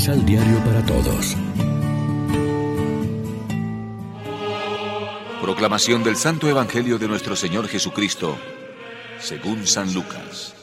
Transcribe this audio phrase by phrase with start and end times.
[0.00, 1.36] Misal Diario para Todos.
[5.42, 8.38] Proclamación del Santo Evangelio de nuestro Señor Jesucristo,
[9.18, 10.54] según San Lucas.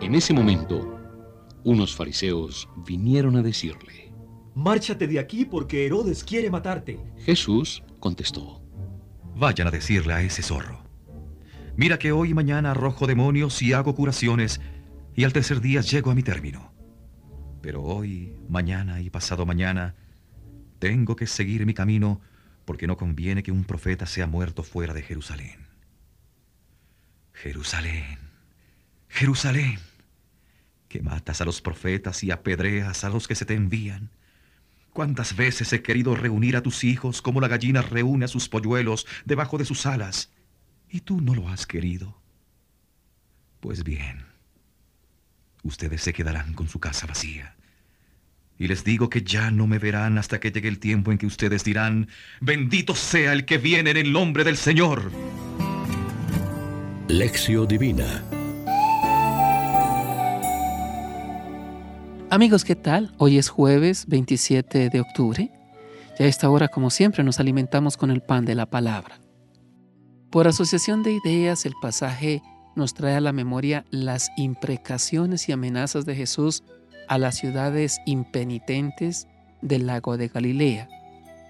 [0.00, 0.98] En ese momento,
[1.64, 4.10] unos fariseos vinieron a decirle,
[4.54, 6.98] Márchate de aquí porque Herodes quiere matarte.
[7.26, 8.62] Jesús contestó,
[9.36, 10.81] Vayan a decirle a ese zorro.
[11.76, 14.60] Mira que hoy y mañana arrojo demonios y hago curaciones,
[15.14, 16.72] y al tercer día llego a mi término.
[17.62, 19.94] Pero hoy, mañana y pasado mañana,
[20.78, 22.20] tengo que seguir mi camino
[22.64, 25.66] porque no conviene que un profeta sea muerto fuera de Jerusalén.
[27.32, 28.18] Jerusalén,
[29.08, 29.78] Jerusalén,
[30.88, 34.10] que matas a los profetas y apedreas a los que se te envían.
[34.92, 39.06] ¿Cuántas veces he querido reunir a tus hijos como la gallina reúne a sus polluelos
[39.24, 40.30] debajo de sus alas?
[40.92, 42.14] Y tú no lo has querido.
[43.60, 44.26] Pues bien,
[45.62, 47.56] ustedes se quedarán con su casa vacía.
[48.58, 51.24] Y les digo que ya no me verán hasta que llegue el tiempo en que
[51.24, 52.08] ustedes dirán,
[52.42, 55.10] bendito sea el que viene en el nombre del Señor.
[57.08, 58.22] Lección Divina
[62.28, 63.14] Amigos, ¿qué tal?
[63.16, 65.50] Hoy es jueves 27 de octubre.
[66.18, 69.21] Ya a esta hora, como siempre, nos alimentamos con el pan de la palabra.
[70.32, 72.42] Por asociación de ideas, el pasaje
[72.74, 76.62] nos trae a la memoria las imprecaciones y amenazas de Jesús
[77.06, 79.28] a las ciudades impenitentes
[79.60, 80.88] del lago de Galilea.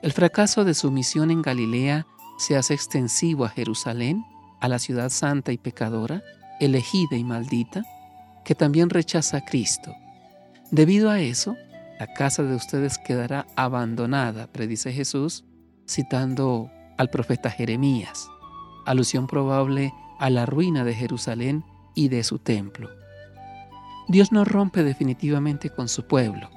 [0.00, 2.06] El fracaso de su misión en Galilea
[2.38, 4.24] se hace extensivo a Jerusalén,
[4.60, 6.22] a la ciudad santa y pecadora,
[6.60, 7.82] elegida y maldita,
[8.44, 9.92] que también rechaza a Cristo
[10.70, 11.56] Debido a eso,
[11.98, 15.44] la casa de ustedes quedará abandonada, predice Jesús,
[15.88, 18.28] citando al profeta Jeremías,
[18.90, 22.90] alusión probable a la ruina de Jerusalén y de su templo.
[24.08, 26.50] Dios no rompe definitivamente con su pueblo.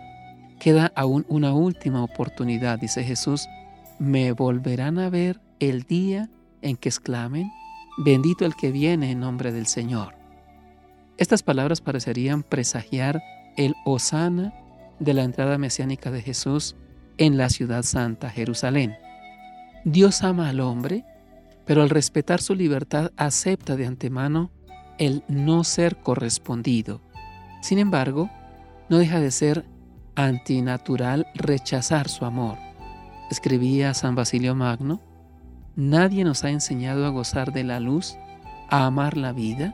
[0.60, 3.48] Queda aún una última oportunidad, dice Jesús,
[4.00, 6.30] me volverán a ver el día
[6.62, 7.52] en que exclamen,
[7.98, 10.16] bendito el que viene en nombre del Señor.
[11.18, 13.22] Estas palabras parecerían presagiar
[13.58, 14.54] el Osana
[15.00, 16.76] de la entrada mesiánica de Jesús
[17.18, 18.96] en la ciudad santa, Jerusalén.
[19.84, 21.04] Dios ama al hombre,
[21.72, 24.52] pero al respetar su libertad acepta de antemano
[24.98, 27.00] el no ser correspondido.
[27.62, 28.30] Sin embargo,
[28.90, 29.66] no deja de ser
[30.16, 32.58] antinatural rechazar su amor.
[33.30, 35.00] Escribía San Basilio Magno,
[35.78, 38.18] nadie nos ha enseñado a gozar de la luz,
[38.68, 39.74] a amar la vida,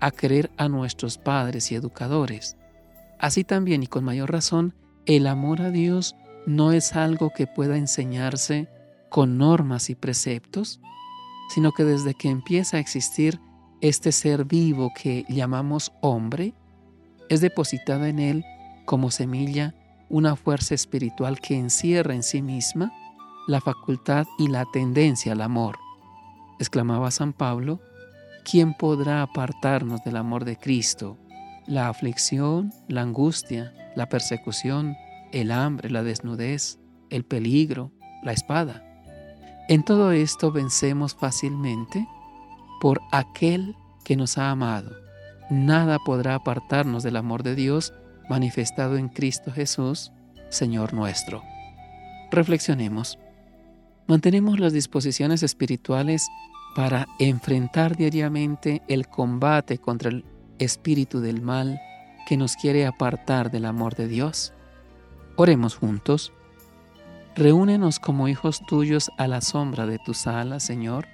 [0.00, 2.56] a querer a nuestros padres y educadores.
[3.18, 4.74] Así también y con mayor razón,
[5.04, 8.70] el amor a Dios no es algo que pueda enseñarse
[9.10, 10.80] con normas y preceptos,
[11.48, 13.40] sino que desde que empieza a existir
[13.80, 16.54] este ser vivo que llamamos hombre,
[17.28, 18.44] es depositada en él
[18.84, 19.74] como semilla
[20.08, 22.92] una fuerza espiritual que encierra en sí misma
[23.46, 25.78] la facultad y la tendencia al amor.
[26.58, 27.80] Exclamaba San Pablo,
[28.44, 31.18] ¿quién podrá apartarnos del amor de Cristo?
[31.68, 34.96] la aflicción, la angustia, la persecución,
[35.32, 36.78] el hambre, la desnudez,
[37.10, 37.92] el peligro,
[38.22, 38.82] la espada.
[39.68, 42.08] En todo esto vencemos fácilmente
[42.80, 44.96] por aquel que nos ha amado.
[45.50, 47.92] Nada podrá apartarnos del amor de Dios
[48.30, 50.10] manifestado en Cristo Jesús,
[50.48, 51.42] Señor nuestro.
[52.30, 53.18] Reflexionemos.
[54.06, 56.26] Mantenemos las disposiciones espirituales
[56.74, 60.24] para enfrentar diariamente el combate contra el
[60.58, 61.78] espíritu del mal
[62.26, 64.54] que nos quiere apartar del amor de Dios.
[65.36, 66.32] Oremos juntos.
[67.38, 71.06] Reúnenos como hijos tuyos a la sombra de tus alas, Señor,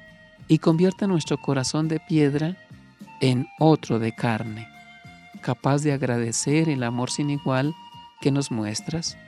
[0.49, 2.57] y convierte nuestro corazón de piedra
[3.21, 4.67] en otro de carne,
[5.43, 7.75] capaz de agradecer el amor sin igual
[8.23, 9.19] que nos muestras,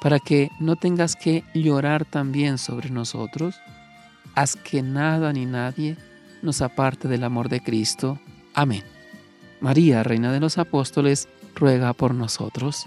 [0.00, 3.56] para que no tengas que llorar también sobre nosotros.
[4.34, 5.98] Haz que nada ni nadie
[6.40, 8.18] nos aparte del amor de Cristo.
[8.54, 8.82] Amén.
[9.60, 12.86] María, Reina de los Apóstoles, ruega por nosotros.